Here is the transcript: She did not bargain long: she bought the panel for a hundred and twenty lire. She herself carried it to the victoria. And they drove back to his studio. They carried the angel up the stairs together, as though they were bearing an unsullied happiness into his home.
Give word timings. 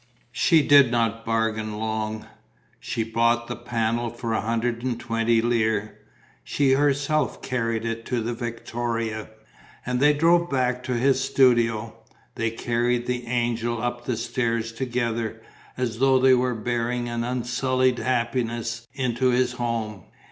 She 0.31 0.63
did 0.63 0.89
not 0.89 1.27
bargain 1.27 1.77
long: 1.77 2.25
she 2.79 3.03
bought 3.03 3.45
the 3.47 3.55
panel 3.55 4.09
for 4.09 4.33
a 4.33 4.41
hundred 4.41 4.81
and 4.81 4.99
twenty 4.99 5.43
lire. 5.43 5.95
She 6.43 6.71
herself 6.71 7.43
carried 7.43 7.85
it 7.85 8.03
to 8.07 8.19
the 8.19 8.33
victoria. 8.33 9.29
And 9.85 9.99
they 9.99 10.13
drove 10.13 10.49
back 10.49 10.81
to 10.85 10.95
his 10.95 11.23
studio. 11.23 11.97
They 12.33 12.49
carried 12.49 13.05
the 13.05 13.27
angel 13.27 13.79
up 13.79 14.05
the 14.05 14.17
stairs 14.17 14.71
together, 14.71 15.39
as 15.77 15.99
though 15.99 16.17
they 16.19 16.33
were 16.33 16.55
bearing 16.55 17.07
an 17.07 17.23
unsullied 17.23 17.99
happiness 17.99 18.87
into 18.95 19.29
his 19.29 19.51
home. 19.51 20.05